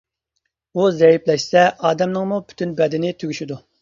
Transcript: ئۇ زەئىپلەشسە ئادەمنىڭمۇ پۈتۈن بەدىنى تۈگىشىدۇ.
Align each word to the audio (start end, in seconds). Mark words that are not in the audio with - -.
ئۇ 0.77 0.85
زەئىپلەشسە 1.01 1.65
ئادەمنىڭمۇ 1.91 2.41
پۈتۈن 2.51 2.73
بەدىنى 2.81 3.13
تۈگىشىدۇ. 3.23 3.61